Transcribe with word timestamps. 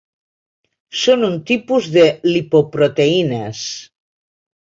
Són 1.01 1.27
un 1.27 1.35
tipus 1.51 1.89
de 1.97 2.05
lipoproteïnes. 2.29 3.61